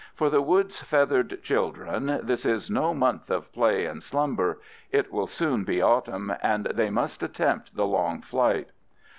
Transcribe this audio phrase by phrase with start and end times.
[0.15, 4.59] For the wood's feathered children this is no month of play and slumber;
[4.91, 8.69] it will soon be autumn, and they must attempt the long flight.